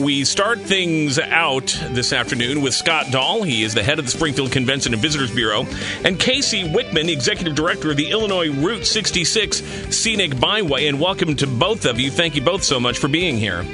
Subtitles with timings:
[0.00, 3.42] We start things out this afternoon with Scott Dahl.
[3.42, 5.66] He is the head of the Springfield Convention and Visitors Bureau,
[6.04, 10.86] and Casey Wichmann, executive director of the Illinois Route 66 Scenic Byway.
[10.86, 12.12] And welcome to both of you.
[12.12, 13.64] Thank you both so much for being here.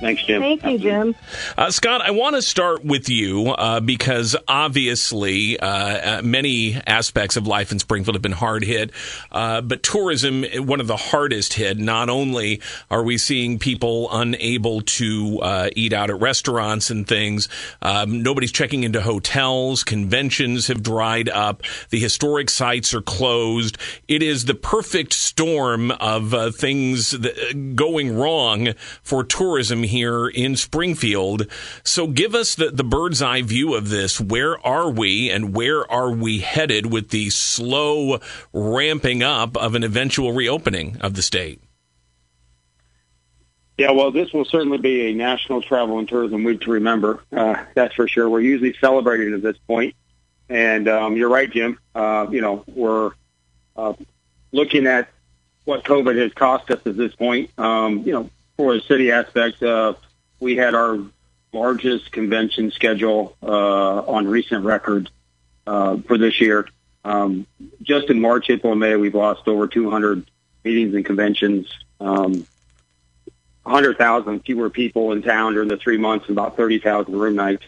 [0.00, 0.40] Thanks, Jim.
[0.40, 1.14] Thank you, Jim.
[1.58, 7.36] Uh, Scott, I want to start with you uh, because obviously uh, uh, many aspects
[7.36, 8.92] of life in Springfield have been hard hit,
[9.30, 11.76] uh, but tourism, one of the hardest hit.
[11.76, 17.48] Not only are we seeing people unable to uh, eat out at restaurants and things,
[17.82, 23.76] um, nobody's checking into hotels, conventions have dried up, the historic sites are closed.
[24.08, 28.70] It is the perfect storm of things that, going wrong
[29.02, 31.46] for tourism here in Springfield.
[31.84, 34.20] So give us the, the bird's eye view of this.
[34.20, 38.18] Where are we and where are we headed with the slow
[38.52, 41.62] ramping up of an eventual reopening of the state?
[43.80, 47.22] Yeah, well, this will certainly be a National Travel and Tourism Week to remember.
[47.32, 48.28] Uh, that's for sure.
[48.28, 49.94] We're usually celebrating at this point.
[50.50, 51.78] And um, you're right, Jim.
[51.94, 53.12] Uh, you know, we're
[53.76, 53.94] uh,
[54.52, 55.08] looking at
[55.64, 57.50] what COVID has cost us at this point.
[57.56, 58.28] Um, you know,
[58.60, 59.94] for the city aspect, uh,
[60.38, 60.98] we had our
[61.50, 65.08] largest convention schedule uh, on recent record
[65.66, 66.68] uh, for this year.
[67.02, 67.46] Um,
[67.80, 70.30] just in March, April, and May, we've lost over 200
[70.62, 71.72] meetings and conventions.
[72.00, 72.46] Um,
[73.62, 77.64] 100,000 fewer people in town during the three months and about 30,000 room nights.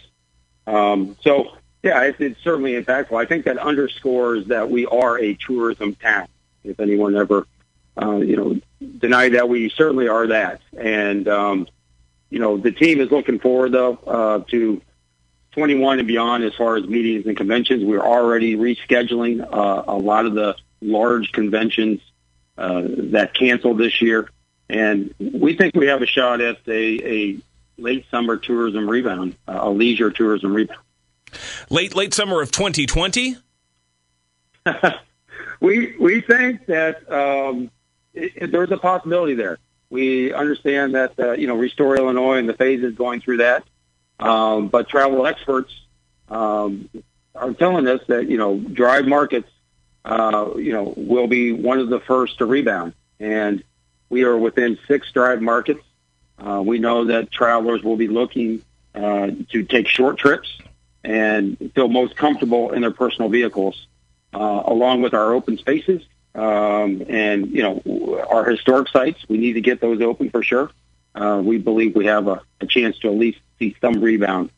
[0.66, 3.18] Um, so, yeah, it's, it's certainly impactful.
[3.18, 6.28] I think that underscores that we are a tourism town.
[6.64, 7.46] If anyone ever,
[8.00, 8.60] uh, you know,
[8.98, 10.60] denied that, we certainly are that.
[10.76, 11.68] And, um,
[12.30, 14.80] you know, the team is looking forward though uh, to
[15.52, 17.84] 21 and beyond as far as meetings and conventions.
[17.84, 22.00] We're already rescheduling uh, a lot of the large conventions
[22.58, 24.28] uh, that canceled this year,
[24.68, 27.38] and we think we have a shot at a, a
[27.78, 30.80] late summer tourism rebound, a leisure tourism rebound.
[31.70, 33.36] Late late summer of 2020.
[35.61, 37.70] we we think that um,
[38.14, 39.58] it, there's a possibility there.
[39.90, 43.64] We understand that uh, you know Restore Illinois and the phases going through that,
[44.18, 45.73] um, but travel experts
[46.28, 46.89] um,
[47.34, 49.50] are telling us that you know drive markets,
[50.05, 53.62] uh, you know, will be one of the first to rebound, and
[54.08, 55.83] we are within six drive markets.
[56.39, 58.62] Uh, we know that travelers will be looking
[58.94, 60.58] uh, to take short trips
[61.05, 63.86] and feel most comfortable in their personal vehicles,
[64.33, 66.02] uh, along with our open spaces
[66.34, 70.70] um, and, you know, our historic sites, we need to get those open for sure.
[71.14, 74.50] Uh, we believe we have a, a chance to at least see some rebound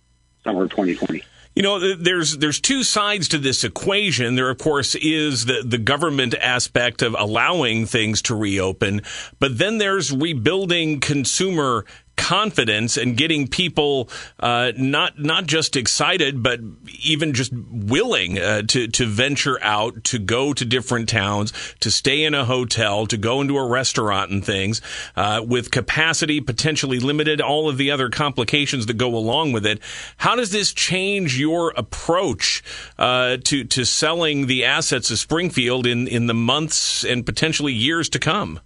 [0.44, 1.22] summer 2020.
[1.56, 4.34] You know, there's there's two sides to this equation.
[4.34, 9.02] There, of course, is the the government aspect of allowing things to reopen,
[9.38, 11.86] but then there's rebuilding consumer
[12.16, 14.08] confidence and getting people
[14.40, 16.60] uh, not not just excited, but
[17.02, 22.24] even just willing uh, to to venture out, to go to different towns, to stay
[22.24, 24.80] in a hotel, to go into a restaurant and things,
[25.16, 29.80] uh, with capacity potentially limited, all of the other complications that go along with it.
[30.16, 32.62] How does this change your approach
[32.98, 38.08] uh, to to selling the assets of Springfield in in the months and potentially years
[38.10, 38.60] to come?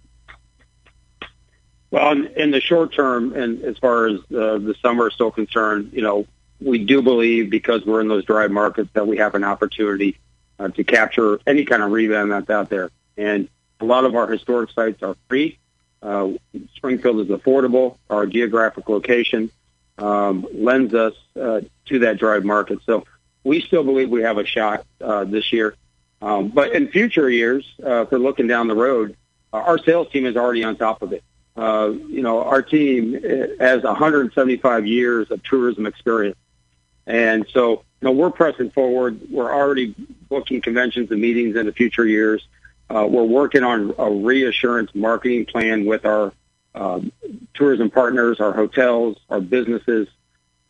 [1.91, 5.91] Well, in the short term, and as far as uh, the summer is still concerned,
[5.93, 6.27] you know,
[6.61, 10.17] we do believe because we're in those drive markets that we have an opportunity
[10.59, 12.91] uh, to capture any kind of rebound that's out there.
[13.17, 15.57] And a lot of our historic sites are free.
[16.01, 16.31] Uh,
[16.75, 17.97] Springfield is affordable.
[18.09, 19.51] Our geographic location
[19.97, 22.79] um, lends us uh, to that drive market.
[22.85, 23.05] So
[23.43, 25.75] we still believe we have a shot uh, this year.
[26.21, 29.15] Um, but in future years, uh, if we're looking down the road,
[29.51, 31.23] our sales team is already on top of it.
[31.59, 33.21] Uh, you know, our team
[33.59, 36.37] has 175 years of tourism experience.
[37.05, 39.19] And so, you know, we're pressing forward.
[39.29, 39.93] We're already
[40.29, 42.47] booking conventions and meetings in the future years.
[42.89, 46.31] Uh, we're working on a reassurance marketing plan with our
[46.75, 47.01] uh,
[47.53, 50.07] tourism partners, our hotels, our businesses.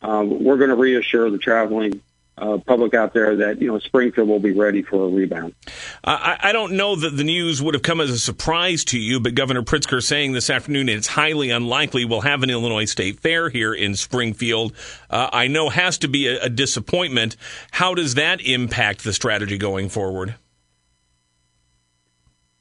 [0.02, 2.02] Um, we're going to reassure the traveling
[2.40, 5.54] uh, public out there that you know Springfield will be ready for a rebound.
[6.02, 9.20] I, I, don't know that the news would have come as a surprise to you,
[9.20, 13.50] but Governor Pritzker saying this afternoon it's highly unlikely we'll have an Illinois State Fair
[13.50, 14.72] here in Springfield.
[15.10, 17.36] Uh, I know has to be a, a disappointment.
[17.72, 20.34] How does that impact the strategy going forward?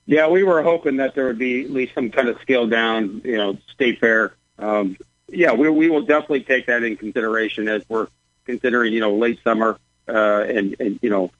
[0.05, 3.21] Yeah, we were hoping that there would be at least some kind of scaled down,
[3.23, 4.33] you know, state fair.
[4.57, 4.97] Um,
[5.27, 8.07] yeah, we, we will definitely take that in consideration as we're
[8.49, 11.31] considering, you know, late summer uh, and, and, you know,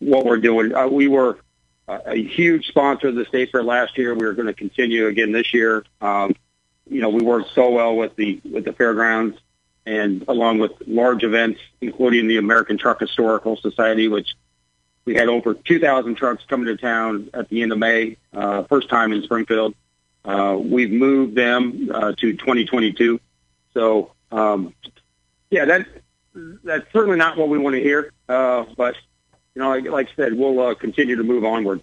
[0.00, 0.74] what we're doing.
[0.74, 1.38] Uh, we were
[1.86, 4.14] a huge sponsor of the state fair last year.
[4.14, 5.84] We are going to continue again this year.
[6.00, 6.34] Um,
[6.88, 9.38] you know, we work so well with the with the fairgrounds
[9.86, 14.34] and along with large events, including the American Truck Historical Society, which
[15.04, 18.88] we had over 2,000 trucks coming to town at the end of May, uh, first
[18.88, 19.74] time in Springfield.
[20.24, 23.20] Uh, we've moved them uh, to 2022.
[23.74, 24.72] So, um,
[25.50, 25.86] yeah, that
[26.34, 28.12] that's certainly not what we want to hear.
[28.28, 28.96] Uh, but
[29.54, 31.82] you know, like, like I said, we'll uh, continue to move onward.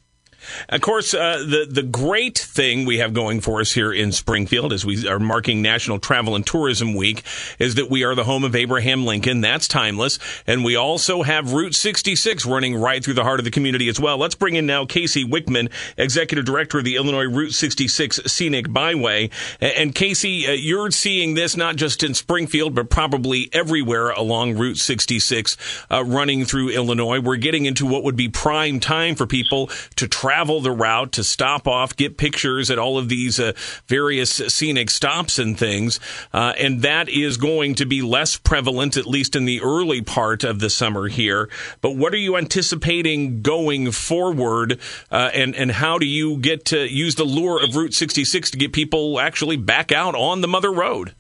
[0.70, 4.74] Of course, uh, the the great thing we have going for us here in Springfield,
[4.74, 7.24] as we are marking National Travel and Tourism Week,
[7.60, 9.42] is that we are the home of Abraham Lincoln.
[9.42, 13.52] That's timeless, and we also have Route 66 running right through the heart of the
[13.52, 14.18] community as well.
[14.18, 19.30] Let's bring in now Casey Wichmann, Executive Director of the Illinois Route 66 Scenic Byway.
[19.60, 24.78] And Casey, uh, you're seeing this not just in Springfield, but probably everywhere along Route
[24.78, 25.58] 66
[25.92, 27.20] uh, running through Illinois.
[27.20, 31.12] We're getting into what would be prime time for people to travel travel the route
[31.12, 33.52] to stop off, get pictures at all of these uh,
[33.88, 36.00] various scenic stops and things.
[36.32, 40.44] Uh, and that is going to be less prevalent, at least in the early part
[40.44, 41.50] of the summer here.
[41.82, 44.80] But what are you anticipating going forward?
[45.10, 48.58] Uh, and, and how do you get to use the lure of Route 66 to
[48.60, 51.16] get people actually back out on the Mother Road?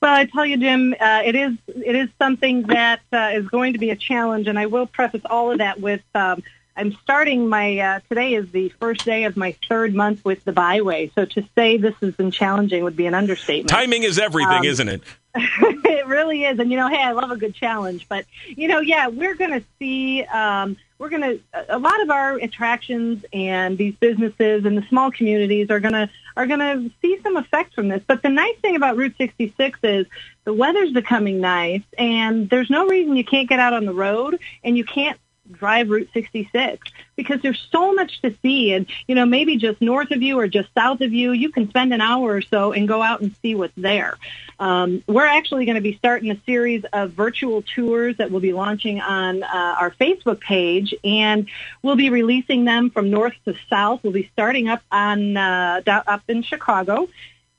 [0.00, 3.74] Well, I tell you, Jim, uh, it is it is something that uh, is going
[3.74, 6.42] to be a challenge, and I will preface all of that with um,
[6.76, 10.52] I'm starting my, uh, today is the first day of my third month with the
[10.52, 11.10] byway.
[11.14, 13.68] So to say this has been challenging would be an understatement.
[13.68, 15.02] Timing is everything, um, isn't it?
[15.34, 16.58] it really is.
[16.58, 18.08] And, you know, hey, I love a good challenge.
[18.08, 22.10] But, you know, yeah, we're going to see, um, we're going to, a lot of
[22.10, 26.90] our attractions and these businesses and the small communities are going to, are going to
[27.02, 28.02] see some effects from this.
[28.06, 30.06] But the nice thing about Route 66 is
[30.44, 34.38] the weather's becoming nice and there's no reason you can't get out on the road
[34.64, 35.18] and you can't
[35.50, 38.72] drive Route 66 because there's so much to see.
[38.72, 41.68] And, you know, maybe just north of you or just south of you, you can
[41.68, 44.16] spend an hour or so and go out and see what's there.
[44.58, 48.52] Um, we're actually going to be starting a series of virtual tours that we'll be
[48.52, 51.48] launching on uh, our Facebook page, and
[51.82, 54.02] we'll be releasing them from north to south.
[54.02, 57.08] We'll be starting up on uh, up in Chicago,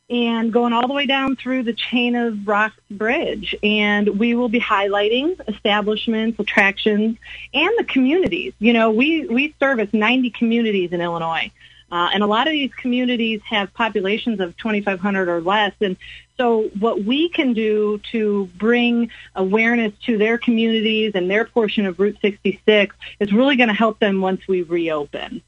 [0.10, 3.56] and going all the way down through the chain of rocks bridge.
[3.64, 7.18] And we will be highlighting establishments, attractions,
[7.54, 8.54] and the communities.
[8.60, 11.52] You know, we, we service 90 communities in Illinois.
[11.92, 15.74] Uh, and a lot of these communities have populations of 2,500 or less.
[15.80, 15.96] And
[16.38, 22.00] so what we can do to bring awareness to their communities and their portion of
[22.00, 25.44] Route 66 is really going to help them once we reopen.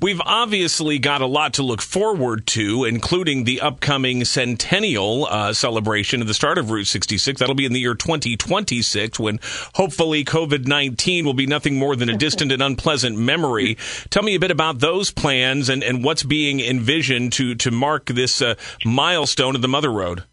[0.00, 6.20] We've obviously got a lot to look forward to, including the upcoming centennial uh, celebration
[6.20, 7.38] of the start of Route 66.
[7.38, 9.40] That'll be in the year 2026 when
[9.74, 13.76] hopefully COVID 19 will be nothing more than a distant and unpleasant memory.
[14.10, 18.06] Tell me a bit about those plans and, and what's being envisioned to, to mark
[18.06, 20.24] this uh, milestone of the Mother Road.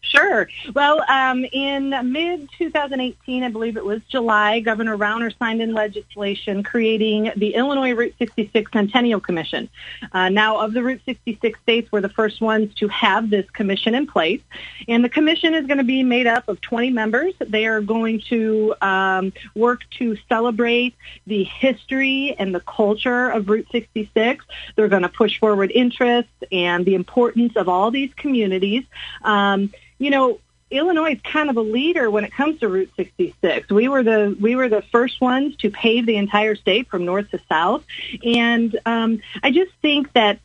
[0.00, 0.48] Sure.
[0.74, 6.62] Well, um, in mid 2018, I believe it was July, Governor Rauner signed in legislation
[6.62, 9.68] creating the Illinois Route 66 Centennial Commission.
[10.12, 13.94] Uh, now, of the Route 66 states, we're the first ones to have this commission
[13.94, 14.40] in place.
[14.86, 17.34] And the commission is going to be made up of 20 members.
[17.40, 20.94] They are going to um, work to celebrate
[21.26, 24.44] the history and the culture of Route 66.
[24.76, 28.84] They're going to push forward interests and the importance of all these communities.
[29.22, 30.40] Um, you know,
[30.70, 33.70] Illinois is kind of a leader when it comes to Route 66.
[33.70, 37.30] We were the we were the first ones to pave the entire state from north
[37.30, 37.84] to south,
[38.22, 40.40] and um, I just think that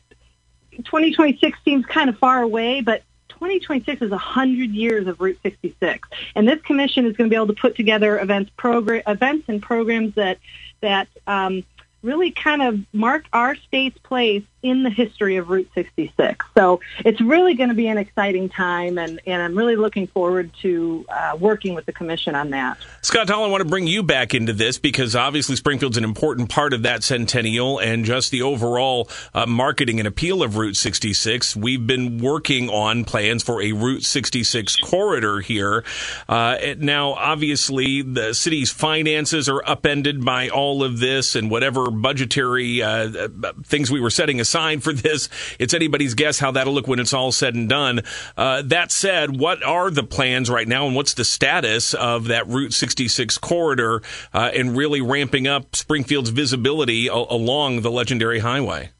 [0.72, 6.48] 2026 seems kind of far away, but 2026 is 100 years of Route 66, and
[6.48, 10.14] this commission is going to be able to put together events, program, events and programs
[10.14, 10.38] that
[10.80, 11.64] that um,
[12.02, 16.44] really kind of mark our state's place in the history of Route 66.
[16.56, 20.50] So it's really going to be an exciting time, and, and I'm really looking forward
[20.62, 22.78] to uh, working with the commission on that.
[23.02, 26.48] Scott Hall, I want to bring you back into this because obviously Springfield's an important
[26.48, 31.54] part of that centennial and just the overall uh, marketing and appeal of Route 66.
[31.54, 35.84] We've been working on plans for a Route 66 corridor here.
[36.26, 42.82] Uh, now, obviously, the city's finances are upended by all of this and whatever budgetary
[42.82, 43.28] uh,
[43.64, 45.28] things we were setting aside sign for this.
[45.58, 48.02] It's anybody's guess how that'll look when it's all said and done.
[48.36, 52.46] Uh, that said, what are the plans right now, and what's the status of that
[52.46, 54.00] Route 66 corridor
[54.32, 58.90] uh, and really ramping up Springfield's visibility a- along the legendary highway?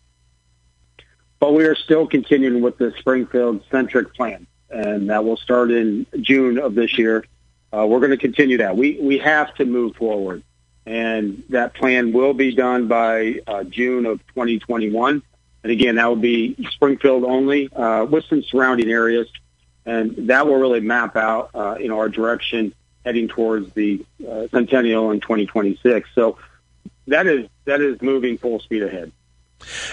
[1.40, 6.04] Well, we are still continuing with the Springfield centric plan, and that will start in
[6.20, 7.24] June of this year.
[7.72, 8.76] Uh, we're going to continue that.
[8.76, 10.42] We we have to move forward,
[10.84, 15.22] and that plan will be done by uh, June of 2021
[15.64, 19.26] And again, that will be Springfield only uh, with some surrounding areas.
[19.86, 24.46] And that will really map out, uh, you know, our direction heading towards the uh,
[24.50, 26.08] centennial in 2026.
[26.14, 26.38] So
[27.06, 29.10] that is that is moving full speed ahead.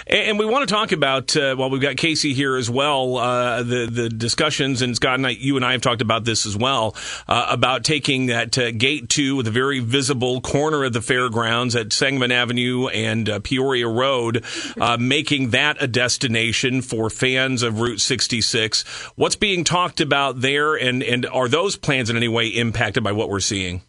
[0.06, 3.62] And we want to talk about, uh, well, we've got Casey here as well, uh,
[3.62, 6.56] the, the discussions, and Scott and I, you and I have talked about this as
[6.56, 6.96] well,
[7.28, 11.92] uh, about taking that uh, gate two, the very visible corner of the fairgrounds at
[11.92, 14.44] Sangamon Avenue and uh, Peoria Road,
[14.80, 18.82] uh, making that a destination for fans of Route 66.
[19.16, 23.12] What's being talked about there, and, and are those plans in any way impacted by
[23.12, 23.82] what we're seeing?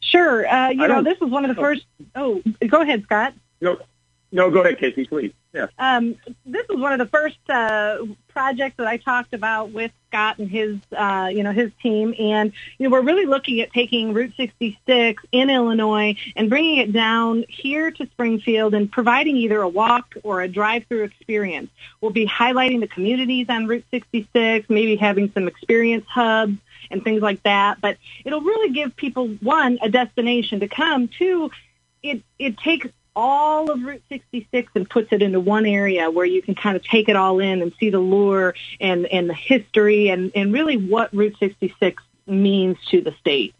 [0.00, 0.46] Sure.
[0.70, 1.84] you know, this was one of the first.
[2.14, 3.34] Oh, go ahead, Scott.
[3.60, 3.78] No,
[4.32, 5.32] no, go ahead, Casey, please.
[5.52, 5.68] Yeah.
[5.78, 10.38] Um, this was one of the first uh, projects that I talked about with Scott
[10.38, 14.12] and his, uh, you know, his team, and you know, we're really looking at taking
[14.12, 19.68] Route 66 in Illinois and bringing it down here to Springfield and providing either a
[19.68, 21.70] walk or a drive-through experience.
[22.00, 26.58] We'll be highlighting the communities on Route 66, maybe having some experience hubs
[26.90, 27.80] and things like that.
[27.80, 31.08] But it'll really give people one a destination to come.
[31.08, 31.50] Two,
[32.02, 36.42] it it takes all of Route 66 and puts it into one area where you
[36.42, 40.10] can kind of take it all in and see the lure and, and the history
[40.10, 43.54] and, and really what Route 66 means to the state.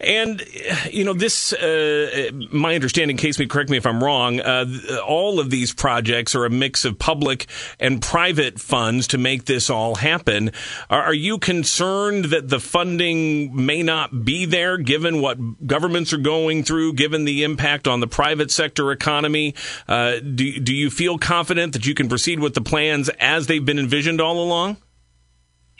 [0.00, 0.42] And
[0.90, 3.16] you know, this uh, my understanding.
[3.16, 4.40] Case me, correct me if I'm wrong.
[4.40, 4.66] Uh,
[5.06, 7.46] all of these projects are a mix of public
[7.80, 10.52] and private funds to make this all happen.
[10.90, 16.62] Are, you concerned that the funding may not be there, given what governments are going
[16.62, 19.54] through, given the impact on the private sector economy?
[19.88, 23.64] Uh, do do you feel confident that you can proceed with the plans as they've
[23.64, 24.76] been envisioned all along?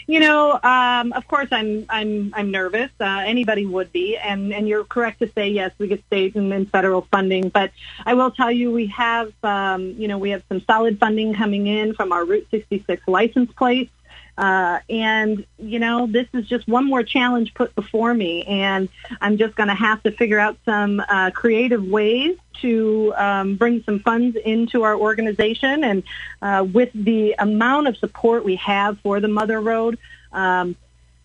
[0.08, 2.90] You know, um, of course, I'm I'm I'm nervous.
[3.00, 6.52] Uh, anybody would be, and and you're correct to say yes, we get state and,
[6.52, 7.48] and federal funding.
[7.48, 7.72] But
[8.04, 11.66] I will tell you, we have um, you know we have some solid funding coming
[11.66, 13.90] in from our Route 66 license plate.
[14.38, 18.88] Uh, and, you know, this is just one more challenge put before me, and
[19.20, 23.82] I'm just going to have to figure out some uh, creative ways to um, bring
[23.84, 25.84] some funds into our organization.
[25.84, 26.02] And
[26.42, 29.98] uh, with the amount of support we have for the Mother Road,
[30.32, 30.76] um,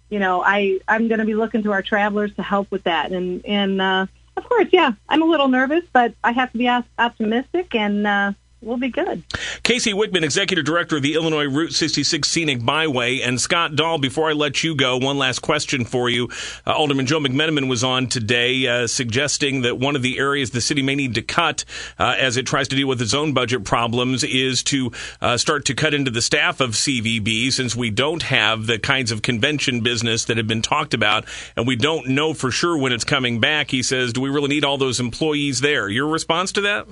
[0.10, 3.12] you know, I, I'm going to be looking to our travelers to help with that.
[3.12, 4.06] And, and uh,
[4.38, 8.34] of course, yeah, I'm a little nervous, but I have to be optimistic and uh,
[8.62, 9.24] we'll be good.
[9.63, 13.98] Casey Wichmann, Executive Director of the Illinois Route 66 Scenic Byway, and Scott Dahl.
[13.98, 16.30] Before I let you go, one last question for you.
[16.65, 20.62] Uh, Alderman Joe McMenamin was on today, uh, suggesting that one of the areas the
[20.62, 21.65] city may need to cut
[22.00, 24.91] uh, as it tries to deal with its own budget problems is to
[25.22, 29.12] uh, start to cut into the staff of CVB, since we don't have the kinds
[29.12, 31.25] of convention business that have been talked about,
[31.56, 33.72] and we don't know for sure when it's coming back.
[33.72, 36.88] He says, "Do we really need all those employees there?" Your response to that?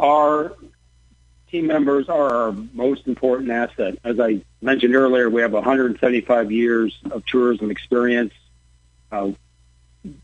[0.00, 0.56] Our
[1.50, 3.98] team members are our most important asset.
[4.02, 8.32] As I mentioned earlier, we have 175 years of tourism experience.
[9.12, 9.32] Uh,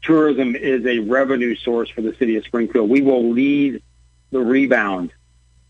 [0.03, 2.89] tourism is a revenue source for the city of Springfield.
[2.89, 3.83] We will lead
[4.31, 5.13] the rebound.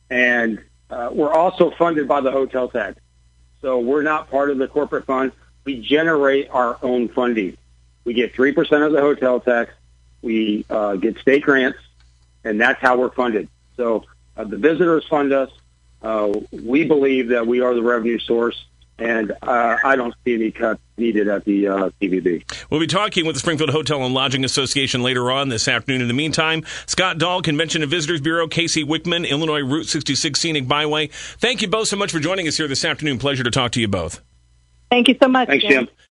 [0.08, 3.00] And uh, we're also funded by the hotel tax.
[3.60, 5.32] So we're not part of the corporate fund.
[5.64, 7.56] We generate our own funding.
[8.04, 9.72] We get 3% of the hotel tax.
[10.22, 11.78] We uh, get state grants,
[12.44, 13.48] and that's how we're funded.
[13.76, 14.04] So
[14.36, 15.50] uh, the visitors fund us.
[16.02, 18.66] Uh, we believe that we are the revenue source,
[18.98, 22.66] and uh, I don't see any cuts needed at the uh, CVB.
[22.70, 26.02] We'll be talking with the Springfield Hotel and Lodging Association later on this afternoon.
[26.02, 30.68] In the meantime, Scott Dahl, Convention and Visitors Bureau, Casey Wichmann, Illinois Route 66 Scenic
[30.68, 31.08] Byway.
[31.38, 33.18] Thank you both so much for joining us here this afternoon.
[33.18, 34.20] Pleasure to talk to you both.
[34.90, 35.48] Thank you so much.
[35.48, 35.86] Thanks, Jim.
[35.86, 35.96] Jim.